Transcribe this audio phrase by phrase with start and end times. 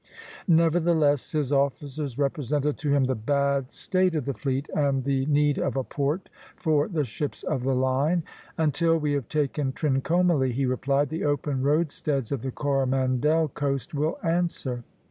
[0.47, 5.59] Nevertheless, his officers represented to him the bad state of the fleet, and the need
[5.59, 8.23] of a port for the ships of the line.
[8.57, 14.17] 'Until we have taken Trincomalee,' he replied, 'the open roadsteads of the Coromandel coast will
[14.23, 14.83] answer.'"